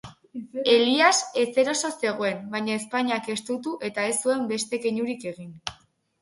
[0.75, 5.55] Elias ezeroso zegoen, baina ezpainak estutu eta ez zuen beste keinurik egin.